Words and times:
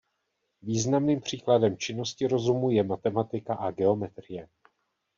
Významným 0.61 1.21
příkladem 1.21 1.77
činnosti 1.77 2.27
rozumu 2.27 2.69
je 2.71 2.83
matematika 2.83 3.55
a 3.55 3.71
geometrie. 3.71 4.47